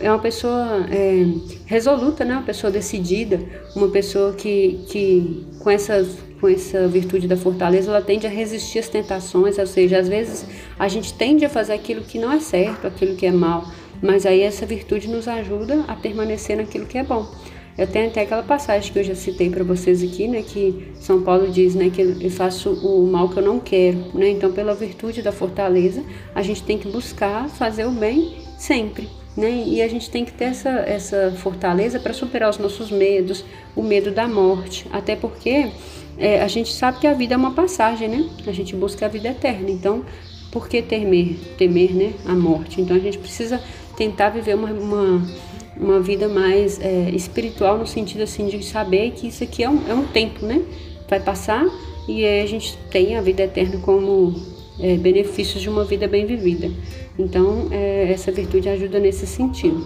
é 0.00 0.10
uma 0.10 0.18
pessoa 0.18 0.86
é, 0.90 1.24
resoluta, 1.64 2.26
né, 2.26 2.34
uma 2.34 2.42
pessoa 2.42 2.70
decidida, 2.70 3.40
uma 3.74 3.88
pessoa 3.88 4.34
que, 4.34 4.80
que 4.90 5.46
com 5.60 5.70
essas 5.70 6.18
com 6.42 6.48
essa 6.48 6.88
virtude 6.88 7.28
da 7.28 7.36
fortaleza, 7.36 7.88
ela 7.88 8.02
tende 8.02 8.26
a 8.26 8.30
resistir 8.30 8.80
às 8.80 8.88
tentações, 8.88 9.58
ou 9.58 9.66
seja, 9.66 10.00
às 10.00 10.08
vezes 10.08 10.44
a 10.76 10.88
gente 10.88 11.14
tende 11.14 11.44
a 11.44 11.48
fazer 11.48 11.72
aquilo 11.72 12.00
que 12.02 12.18
não 12.18 12.32
é 12.32 12.40
certo, 12.40 12.84
aquilo 12.84 13.14
que 13.14 13.24
é 13.24 13.30
mal, 13.30 13.64
mas 14.02 14.26
aí 14.26 14.40
essa 14.42 14.66
virtude 14.66 15.08
nos 15.08 15.28
ajuda 15.28 15.84
a 15.86 15.94
permanecer 15.94 16.56
naquilo 16.56 16.86
que 16.86 16.98
é 16.98 17.04
bom. 17.04 17.26
Eu 17.78 17.86
tenho 17.86 18.08
até 18.08 18.20
aquela 18.20 18.42
passagem 18.42 18.92
que 18.92 18.98
eu 18.98 19.04
já 19.04 19.14
citei 19.14 19.48
para 19.48 19.64
vocês 19.64 20.02
aqui, 20.02 20.28
né, 20.28 20.42
que 20.42 20.92
São 20.96 21.22
Paulo 21.22 21.50
diz, 21.50 21.74
né, 21.74 21.88
que 21.88 22.02
eu 22.02 22.30
faço 22.30 22.70
o 22.70 23.06
mal 23.06 23.30
que 23.30 23.38
eu 23.38 23.42
não 23.42 23.58
quero, 23.58 23.98
né? 24.12 24.28
Então, 24.28 24.52
pela 24.52 24.74
virtude 24.74 25.22
da 25.22 25.32
fortaleza, 25.32 26.04
a 26.34 26.42
gente 26.42 26.62
tem 26.62 26.76
que 26.76 26.88
buscar 26.88 27.48
fazer 27.48 27.86
o 27.86 27.90
bem 27.90 28.34
sempre, 28.58 29.08
né? 29.34 29.64
E 29.66 29.80
a 29.80 29.88
gente 29.88 30.10
tem 30.10 30.22
que 30.22 30.32
ter 30.32 30.44
essa 30.44 30.68
essa 30.68 31.32
fortaleza 31.38 31.98
para 31.98 32.12
superar 32.12 32.50
os 32.50 32.58
nossos 32.58 32.90
medos, 32.90 33.42
o 33.74 33.82
medo 33.82 34.10
da 34.10 34.28
morte, 34.28 34.86
até 34.92 35.16
porque 35.16 35.70
é, 36.18 36.42
a 36.42 36.48
gente 36.48 36.70
sabe 36.72 36.98
que 36.98 37.06
a 37.06 37.14
vida 37.14 37.32
é 37.32 37.36
uma 37.36 37.52
passagem, 37.52 38.06
né? 38.06 38.28
A 38.46 38.52
gente 38.52 38.76
busca 38.76 39.06
a 39.06 39.08
vida 39.08 39.28
eterna. 39.28 39.70
Então, 39.70 40.04
por 40.50 40.68
que 40.68 40.82
temer, 40.82 41.36
temer 41.56 41.94
né, 41.94 42.12
a 42.26 42.34
morte? 42.34 42.80
Então, 42.80 42.94
a 42.94 43.00
gente 43.00 43.16
precisa 43.16 43.60
tentar 43.96 44.30
viver 44.30 44.54
uma, 44.54 44.70
uma, 44.70 45.22
uma 45.76 46.00
vida 46.00 46.28
mais 46.28 46.80
é, 46.80 47.10
espiritual, 47.10 47.78
no 47.78 47.86
sentido 47.86 48.22
assim 48.22 48.46
de 48.46 48.62
saber 48.64 49.12
que 49.12 49.28
isso 49.28 49.44
aqui 49.44 49.62
é 49.62 49.70
um, 49.70 49.88
é 49.88 49.94
um 49.94 50.06
tempo, 50.06 50.44
né? 50.44 50.62
Vai 51.08 51.20
passar 51.20 51.66
e 52.08 52.24
a 52.26 52.46
gente 52.46 52.76
tem 52.90 53.16
a 53.16 53.20
vida 53.20 53.42
eterna 53.42 53.78
como 53.78 54.34
é, 54.80 54.96
benefícios 54.96 55.62
de 55.62 55.68
uma 55.68 55.84
vida 55.84 56.08
bem 56.08 56.26
vivida. 56.26 56.70
Então, 57.18 57.68
é, 57.70 58.10
essa 58.10 58.32
virtude 58.32 58.68
ajuda 58.68 58.98
nesse 58.98 59.26
sentido. 59.26 59.84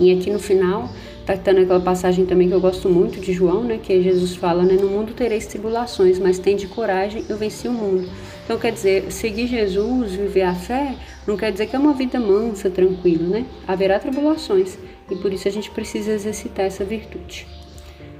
E 0.00 0.12
aqui 0.12 0.30
no 0.30 0.38
final 0.38 0.88
Está 1.34 1.52
naquela 1.52 1.78
passagem 1.78 2.24
também 2.24 2.48
que 2.48 2.54
eu 2.54 2.60
gosto 2.60 2.88
muito 2.88 3.20
de 3.20 3.34
João, 3.34 3.62
né? 3.62 3.78
Que 3.82 4.02
Jesus 4.02 4.34
fala, 4.34 4.62
né? 4.62 4.78
No 4.80 4.88
mundo 4.88 5.12
tereis 5.12 5.44
tribulações, 5.44 6.18
mas 6.18 6.38
tem 6.38 6.56
de 6.56 6.66
coragem, 6.66 7.22
eu 7.28 7.36
venci 7.36 7.68
o 7.68 7.72
mundo. 7.72 8.08
Então 8.48 8.58
quer 8.58 8.72
dizer, 8.72 9.12
seguir 9.12 9.46
Jesus, 9.46 10.12
viver 10.12 10.40
a 10.40 10.54
fé, 10.54 10.94
não 11.26 11.36
quer 11.36 11.52
dizer 11.52 11.66
que 11.66 11.76
é 11.76 11.78
uma 11.78 11.92
vida 11.92 12.18
mansa, 12.18 12.70
tranquila, 12.70 13.28
né? 13.28 13.44
Haverá 13.66 13.98
tribulações 13.98 14.78
e 15.10 15.16
por 15.16 15.30
isso 15.34 15.46
a 15.46 15.50
gente 15.50 15.70
precisa 15.70 16.12
exercitar 16.12 16.64
essa 16.64 16.82
virtude. 16.82 17.46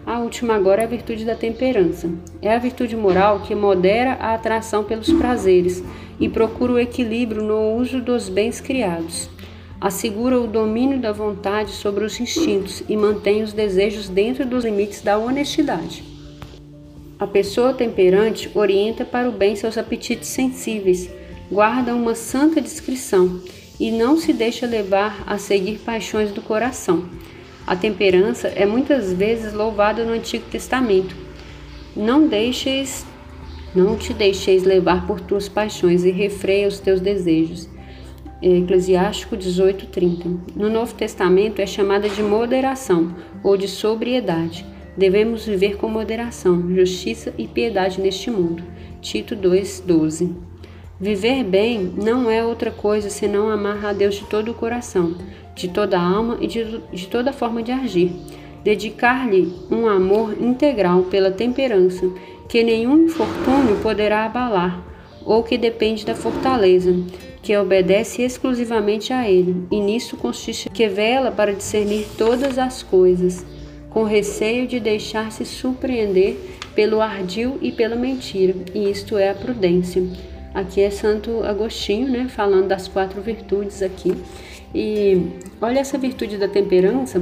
A 0.04 0.18
última 0.18 0.54
agora 0.54 0.82
é 0.82 0.84
a 0.84 0.88
virtude 0.88 1.24
da 1.24 1.34
temperança. 1.34 2.10
É 2.42 2.54
a 2.54 2.58
virtude 2.58 2.94
moral 2.94 3.40
que 3.40 3.54
modera 3.54 4.18
a 4.20 4.34
atração 4.34 4.84
pelos 4.84 5.10
prazeres 5.14 5.82
e 6.20 6.28
procura 6.28 6.72
o 6.72 6.78
equilíbrio 6.78 7.42
no 7.42 7.76
uso 7.76 7.98
dos 8.02 8.28
bens 8.28 8.60
criados 8.60 9.30
assegura 9.80 10.40
o 10.40 10.48
domínio 10.48 10.98
da 10.98 11.12
vontade 11.12 11.70
sobre 11.70 12.04
os 12.04 12.18
instintos 12.18 12.82
e 12.88 12.96
mantém 12.96 13.44
os 13.44 13.52
desejos 13.52 14.08
dentro 14.08 14.44
dos 14.44 14.64
limites 14.64 15.02
da 15.02 15.16
honestidade. 15.16 16.17
A 17.20 17.26
pessoa 17.26 17.74
temperante 17.74 18.48
orienta 18.54 19.04
para 19.04 19.28
o 19.28 19.32
bem 19.32 19.56
seus 19.56 19.76
apetites 19.76 20.28
sensíveis, 20.28 21.10
guarda 21.50 21.92
uma 21.92 22.14
santa 22.14 22.60
discrição 22.60 23.40
e 23.80 23.90
não 23.90 24.16
se 24.16 24.32
deixa 24.32 24.66
levar 24.66 25.24
a 25.26 25.36
seguir 25.36 25.78
paixões 25.78 26.30
do 26.30 26.40
coração. 26.40 27.08
A 27.66 27.74
temperança 27.74 28.46
é 28.46 28.64
muitas 28.64 29.12
vezes 29.12 29.52
louvada 29.52 30.04
no 30.04 30.12
Antigo 30.12 30.44
Testamento. 30.48 31.16
Não 31.96 32.28
deixeis, 32.28 33.04
não 33.74 33.96
te 33.96 34.14
deixeis 34.14 34.62
levar 34.62 35.04
por 35.04 35.20
tuas 35.20 35.48
paixões 35.48 36.04
e 36.04 36.12
refreia 36.12 36.68
os 36.68 36.78
teus 36.78 37.00
desejos. 37.00 37.68
Eclesiástico 38.40 39.36
18:30. 39.36 40.38
No 40.54 40.70
Novo 40.70 40.94
Testamento 40.94 41.60
é 41.60 41.66
chamada 41.66 42.08
de 42.08 42.22
moderação 42.22 43.12
ou 43.42 43.56
de 43.56 43.66
sobriedade. 43.66 44.64
Devemos 44.98 45.46
viver 45.46 45.76
com 45.76 45.88
moderação, 45.88 46.74
justiça 46.74 47.32
e 47.38 47.46
piedade 47.46 48.00
neste 48.00 48.32
mundo. 48.32 48.64
Tito 49.00 49.36
2:12. 49.36 50.34
Viver 51.00 51.44
bem 51.44 51.92
não 51.96 52.28
é 52.28 52.44
outra 52.44 52.72
coisa 52.72 53.08
senão 53.08 53.48
amar 53.48 53.86
a 53.86 53.92
Deus 53.92 54.16
de 54.16 54.24
todo 54.24 54.50
o 54.50 54.54
coração, 54.54 55.14
de 55.54 55.68
toda 55.68 55.96
a 55.96 56.02
alma 56.02 56.38
e 56.40 56.48
de, 56.48 56.80
de 56.92 57.06
toda 57.06 57.32
forma 57.32 57.62
de 57.62 57.70
agir. 57.70 58.10
Dedicar-lhe 58.64 59.54
um 59.70 59.86
amor 59.86 60.34
integral 60.42 61.04
pela 61.04 61.30
temperança, 61.30 62.10
que 62.48 62.64
nenhum 62.64 63.04
infortúnio 63.04 63.76
poderá 63.80 64.24
abalar, 64.24 64.82
ou 65.24 65.44
que 65.44 65.56
depende 65.56 66.04
da 66.04 66.16
fortaleza, 66.16 66.92
que 67.40 67.56
obedece 67.56 68.22
exclusivamente 68.22 69.12
a 69.12 69.30
Ele, 69.30 69.64
e 69.70 69.80
nisso 69.80 70.16
consiste 70.16 70.68
que 70.68 70.88
vela 70.88 71.30
para 71.30 71.54
discernir 71.54 72.04
todas 72.18 72.58
as 72.58 72.82
coisas, 72.82 73.46
com 73.98 74.04
receio 74.04 74.68
de 74.68 74.78
deixar-se 74.78 75.44
surpreender 75.44 76.36
pelo 76.72 77.00
ardil 77.00 77.58
e 77.60 77.72
pela 77.72 77.96
mentira, 77.96 78.54
e 78.72 78.88
isto 78.88 79.18
é 79.18 79.28
a 79.28 79.34
prudência. 79.34 80.00
Aqui 80.54 80.80
é 80.80 80.88
Santo 80.88 81.42
Agostinho, 81.42 82.08
né, 82.08 82.28
falando 82.28 82.68
das 82.68 82.86
quatro 82.86 83.20
virtudes 83.20 83.82
aqui. 83.82 84.14
E 84.72 85.20
olha 85.60 85.80
essa 85.80 85.98
virtude 85.98 86.36
da 86.36 86.46
temperança, 86.46 87.20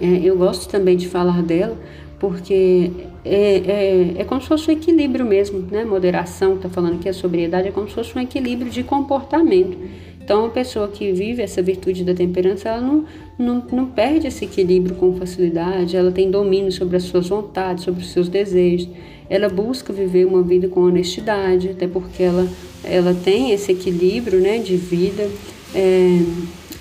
é, 0.00 0.06
eu 0.24 0.36
gosto 0.36 0.68
também 0.68 0.96
de 0.96 1.06
falar 1.06 1.40
dela, 1.40 1.78
porque 2.18 2.90
é, 3.24 3.58
é, 3.58 4.14
é 4.22 4.24
como 4.24 4.40
se 4.40 4.48
fosse 4.48 4.72
um 4.72 4.74
equilíbrio 4.74 5.24
mesmo, 5.24 5.60
né? 5.70 5.84
Moderação, 5.84 6.56
está 6.56 6.68
falando 6.68 6.98
que 6.98 7.08
a 7.08 7.14
sobriedade 7.14 7.68
é 7.68 7.70
como 7.70 7.88
se 7.88 7.94
fosse 7.94 8.18
um 8.18 8.20
equilíbrio 8.20 8.72
de 8.72 8.82
comportamento. 8.82 9.78
Então, 10.24 10.46
a 10.46 10.50
pessoa 10.50 10.88
que 10.88 11.12
vive 11.12 11.42
essa 11.42 11.60
virtude 11.60 12.04
da 12.04 12.14
temperança, 12.14 12.68
ela 12.68 12.80
não, 12.80 13.04
não, 13.38 13.66
não 13.72 13.86
perde 13.86 14.26
esse 14.26 14.44
equilíbrio 14.44 14.94
com 14.94 15.14
facilidade, 15.16 15.96
ela 15.96 16.12
tem 16.12 16.30
domínio 16.30 16.70
sobre 16.70 16.96
as 16.96 17.02
suas 17.04 17.28
vontades, 17.28 17.84
sobre 17.84 18.02
os 18.02 18.10
seus 18.12 18.28
desejos, 18.28 18.88
ela 19.28 19.48
busca 19.48 19.92
viver 19.92 20.26
uma 20.26 20.42
vida 20.42 20.68
com 20.68 20.80
honestidade, 20.82 21.70
até 21.70 21.86
porque 21.86 22.22
ela, 22.22 22.46
ela 22.84 23.14
tem 23.14 23.50
esse 23.50 23.72
equilíbrio 23.72 24.40
né, 24.40 24.58
de 24.58 24.76
vida. 24.76 25.28
É, 25.74 26.18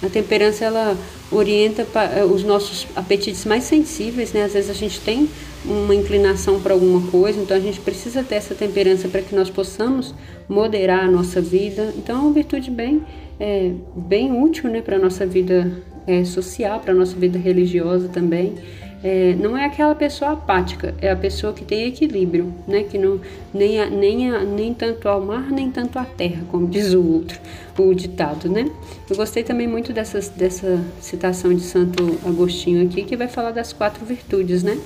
a 0.03 0.09
temperança, 0.09 0.65
ela 0.65 0.97
orienta 1.31 1.87
eh, 2.15 2.25
os 2.25 2.43
nossos 2.43 2.87
apetites 2.95 3.45
mais 3.45 3.63
sensíveis, 3.63 4.33
né? 4.33 4.43
Às 4.43 4.53
vezes 4.53 4.69
a 4.69 4.73
gente 4.73 4.99
tem 4.99 5.29
uma 5.63 5.93
inclinação 5.93 6.59
para 6.59 6.73
alguma 6.73 7.09
coisa, 7.11 7.39
então 7.39 7.55
a 7.55 7.59
gente 7.59 7.79
precisa 7.79 8.23
ter 8.23 8.35
essa 8.35 8.55
temperança 8.55 9.07
para 9.07 9.21
que 9.21 9.35
nós 9.35 9.49
possamos 9.49 10.13
moderar 10.49 11.05
a 11.05 11.11
nossa 11.11 11.39
vida. 11.39 11.93
Então 11.95 12.17
é 12.17 12.21
uma 12.21 12.33
virtude 12.33 12.71
bem, 12.71 13.03
é, 13.41 13.71
bem 13.95 14.31
útil 14.31 14.69
né, 14.69 14.81
para 14.81 14.97
a 14.97 14.99
nossa 14.99 15.25
vida 15.25 15.71
é, 16.05 16.23
social, 16.23 16.79
para 16.79 16.93
a 16.93 16.95
nossa 16.95 17.15
vida 17.15 17.39
religiosa 17.39 18.07
também 18.07 18.55
é, 19.03 19.35
não 19.39 19.57
é 19.57 19.65
aquela 19.65 19.95
pessoa 19.95 20.33
apática, 20.33 20.93
é 21.01 21.09
a 21.09 21.15
pessoa 21.15 21.53
que 21.53 21.65
tem 21.65 21.87
equilíbrio, 21.87 22.53
né? 22.67 22.83
Que 22.83 22.97
não 22.97 23.19
nem, 23.51 23.79
a, 23.79 23.89
nem, 23.89 24.29
a, 24.29 24.43
nem 24.43 24.73
tanto 24.73 25.07
ao 25.09 25.19
mar, 25.21 25.49
nem 25.49 25.71
tanto 25.71 25.97
à 25.97 26.05
terra, 26.05 26.43
como 26.51 26.67
diz 26.67 26.93
o 26.93 27.03
outro, 27.03 27.39
o 27.79 27.93
ditado, 27.95 28.47
né? 28.47 28.69
Eu 29.09 29.15
gostei 29.15 29.43
também 29.43 29.67
muito 29.67 29.91
dessas, 29.91 30.29
dessa 30.29 30.83
citação 30.99 31.51
de 31.53 31.61
Santo 31.61 32.19
Agostinho 32.23 32.85
aqui, 32.85 33.03
que 33.03 33.17
vai 33.17 33.27
falar 33.27 33.51
das 33.51 33.73
quatro 33.73 34.05
virtudes, 34.05 34.61
né? 34.61 34.77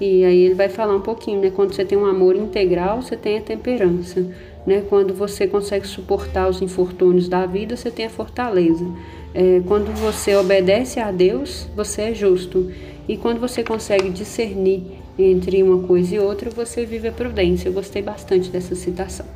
E 0.00 0.24
aí 0.24 0.38
ele 0.38 0.54
vai 0.54 0.68
falar 0.68 0.94
um 0.94 1.00
pouquinho, 1.00 1.40
né? 1.40 1.50
Quando 1.50 1.74
você 1.74 1.84
tem 1.84 1.98
um 1.98 2.06
amor 2.06 2.36
integral, 2.36 3.02
você 3.02 3.16
tem 3.16 3.38
a 3.38 3.40
temperança, 3.40 4.24
né? 4.66 4.82
Quando 4.88 5.14
você 5.14 5.46
consegue 5.46 5.86
suportar 5.86 6.48
os 6.48 6.62
infortúnios 6.62 7.28
da 7.28 7.46
vida, 7.46 7.76
você 7.76 7.90
tem 7.90 8.06
a 8.06 8.10
fortaleza. 8.10 8.86
É, 9.34 9.60
quando 9.66 9.92
você 9.94 10.34
obedece 10.36 11.00
a 11.00 11.10
Deus, 11.10 11.68
você 11.74 12.02
é 12.02 12.14
justo. 12.14 12.70
E 13.08 13.16
quando 13.16 13.40
você 13.40 13.62
consegue 13.62 14.08
discernir 14.10 14.82
entre 15.18 15.62
uma 15.62 15.86
coisa 15.86 16.14
e 16.14 16.18
outra, 16.18 16.50
você 16.50 16.84
vive 16.86 17.08
a 17.08 17.12
prudência. 17.12 17.68
Eu 17.68 17.72
gostei 17.72 18.02
bastante 18.02 18.48
dessa 18.50 18.74
citação. 18.74 19.26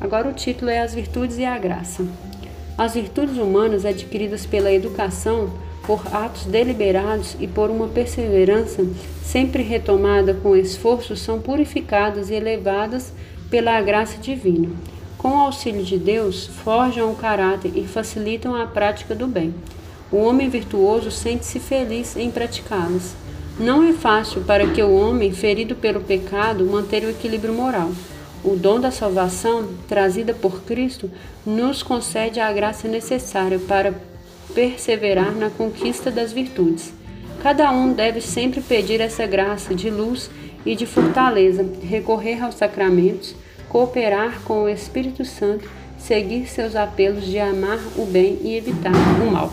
Agora 0.00 0.28
o 0.28 0.32
título 0.32 0.70
é 0.70 0.80
As 0.80 0.94
Virtudes 0.94 1.38
e 1.38 1.44
a 1.44 1.58
Graça. 1.58 2.06
As 2.76 2.94
virtudes 2.94 3.36
humanas 3.36 3.84
adquiridas 3.84 4.46
pela 4.46 4.72
educação, 4.72 5.50
por 5.86 6.02
atos 6.12 6.46
deliberados 6.46 7.36
e 7.38 7.46
por 7.46 7.70
uma 7.70 7.88
perseverança 7.88 8.86
sempre 9.22 9.62
retomada 9.62 10.34
com 10.34 10.56
esforço, 10.56 11.14
são 11.16 11.40
purificadas 11.40 12.30
e 12.30 12.34
elevadas 12.34 13.12
pela 13.50 13.80
graça 13.80 14.16
divina. 14.18 14.68
Com 15.18 15.30
o 15.30 15.40
auxílio 15.40 15.84
de 15.84 15.98
Deus, 15.98 16.46
forjam 16.46 17.10
o 17.10 17.16
caráter 17.16 17.72
e 17.74 17.86
facilitam 17.86 18.54
a 18.54 18.66
prática 18.66 19.14
do 19.14 19.26
bem. 19.26 19.54
O 20.10 20.16
homem 20.18 20.48
virtuoso 20.48 21.10
sente-se 21.10 21.60
feliz 21.60 22.16
em 22.16 22.30
praticá-las. 22.30 23.14
Não 23.58 23.82
é 23.82 23.92
fácil 23.92 24.42
para 24.42 24.66
que 24.68 24.82
o 24.82 24.94
homem, 24.94 25.32
ferido 25.32 25.74
pelo 25.74 26.00
pecado, 26.00 26.64
manter 26.64 27.04
o 27.04 27.10
equilíbrio 27.10 27.52
moral. 27.52 27.90
O 28.42 28.56
dom 28.56 28.80
da 28.80 28.90
salvação, 28.90 29.68
trazida 29.86 30.32
por 30.32 30.62
Cristo, 30.62 31.10
nos 31.44 31.82
concede 31.82 32.40
a 32.40 32.50
graça 32.50 32.88
necessária 32.88 33.58
para 33.58 33.92
perseverar 34.54 35.32
na 35.32 35.50
conquista 35.50 36.10
das 36.10 36.32
virtudes. 36.32 36.92
Cada 37.42 37.72
um 37.72 37.92
deve 37.92 38.20
sempre 38.20 38.60
pedir 38.60 39.00
essa 39.00 39.26
graça 39.26 39.74
de 39.74 39.88
luz 39.88 40.30
e 40.64 40.76
de 40.76 40.84
fortaleza, 40.84 41.66
recorrer 41.82 42.42
aos 42.42 42.56
sacramentos, 42.56 43.34
cooperar 43.68 44.42
com 44.42 44.64
o 44.64 44.68
Espírito 44.68 45.24
Santo, 45.24 45.66
seguir 45.98 46.46
seus 46.46 46.76
apelos 46.76 47.24
de 47.24 47.38
amar 47.38 47.78
o 47.96 48.04
bem 48.04 48.38
e 48.42 48.56
evitar 48.56 48.92
o 48.92 49.30
mal. 49.30 49.50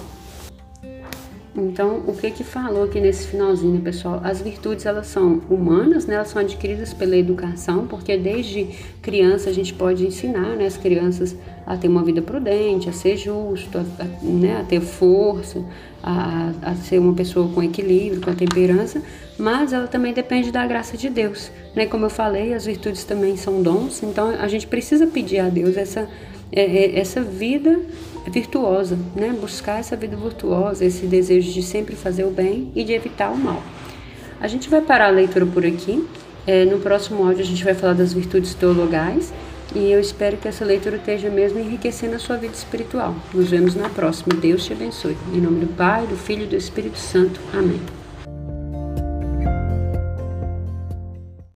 Então, 1.57 2.03
o 2.05 2.13
que 2.13 2.29
que 2.29 2.43
falou 2.43 2.83
aqui 2.83 3.01
nesse 3.01 3.27
finalzinho, 3.27 3.81
pessoal? 3.81 4.21
As 4.23 4.39
virtudes 4.41 4.85
elas 4.85 5.07
são 5.07 5.41
humanas, 5.49 6.05
né? 6.05 6.13
Elas 6.13 6.27
são 6.27 6.39
adquiridas 6.39 6.93
pela 6.93 7.17
educação, 7.17 7.87
porque 7.87 8.15
desde 8.15 8.67
criança 9.01 9.49
a 9.49 9.53
gente 9.53 9.73
pode 9.73 10.05
ensinar, 10.05 10.55
né, 10.55 10.67
as 10.67 10.77
crianças 10.77 11.35
a 11.65 11.75
ter 11.75 11.87
uma 11.87 12.03
vida 12.03 12.21
prudente, 12.21 12.87
a 12.87 12.93
ser 12.93 13.17
justo, 13.17 13.75
a, 13.77 13.81
a, 13.81 14.05
né, 14.21 14.57
a 14.61 14.63
ter 14.63 14.81
força, 14.81 15.65
a, 16.03 16.51
a 16.61 16.75
ser 16.75 16.99
uma 16.99 17.13
pessoa 17.13 17.51
com 17.51 17.63
equilíbrio, 17.63 18.21
com 18.21 18.29
a 18.29 18.35
temperança, 18.35 19.01
mas 19.39 19.73
ela 19.73 19.87
também 19.87 20.13
depende 20.13 20.51
da 20.51 20.65
graça 20.67 20.95
de 20.95 21.09
Deus, 21.09 21.51
né? 21.75 21.87
Como 21.87 22.05
eu 22.05 22.09
falei, 22.09 22.53
as 22.53 22.67
virtudes 22.67 23.03
também 23.03 23.35
são 23.35 23.63
dons, 23.63 24.03
então 24.03 24.29
a 24.29 24.47
gente 24.47 24.67
precisa 24.67 25.07
pedir 25.07 25.39
a 25.39 25.49
Deus 25.49 25.75
essa 25.75 26.07
é, 26.51 26.61
é, 26.61 26.99
essa 26.99 27.21
vida 27.21 27.79
virtuosa, 28.29 28.97
né? 29.15 29.35
Buscar 29.39 29.79
essa 29.79 29.95
vida 29.95 30.15
virtuosa, 30.15 30.85
esse 30.85 31.05
desejo 31.05 31.51
de 31.51 31.61
sempre 31.61 31.95
fazer 31.95 32.25
o 32.25 32.31
bem 32.31 32.71
e 32.75 32.83
de 32.83 32.93
evitar 32.93 33.31
o 33.31 33.37
mal. 33.37 33.61
A 34.39 34.47
gente 34.47 34.69
vai 34.69 34.81
parar 34.81 35.07
a 35.07 35.11
leitura 35.11 35.45
por 35.45 35.65
aqui. 35.65 36.07
É, 36.45 36.63
no 36.63 36.79
próximo 36.79 37.25
áudio 37.25 37.41
a 37.41 37.45
gente 37.45 37.63
vai 37.63 37.73
falar 37.73 37.93
das 37.93 38.13
virtudes 38.13 38.53
teologais 38.53 39.33
e 39.75 39.91
eu 39.91 39.99
espero 39.99 40.37
que 40.37 40.47
essa 40.47 40.63
leitura 40.63 40.95
esteja 40.95 41.29
mesmo 41.29 41.59
enriquecendo 41.59 42.15
a 42.15 42.19
sua 42.19 42.37
vida 42.37 42.53
espiritual. 42.53 43.15
Nos 43.33 43.49
vemos 43.49 43.75
na 43.75 43.89
próxima. 43.89 44.33
Deus 44.39 44.65
te 44.65 44.73
abençoe. 44.73 45.17
Em 45.33 45.41
nome 45.41 45.59
do 45.59 45.67
Pai, 45.67 46.05
do 46.07 46.15
Filho 46.15 46.43
e 46.43 46.47
do 46.47 46.55
Espírito 46.55 46.97
Santo. 46.97 47.39
Amém. 47.53 47.96